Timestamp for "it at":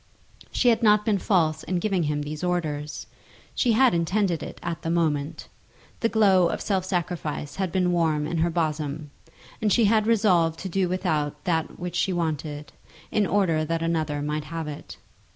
4.41-4.81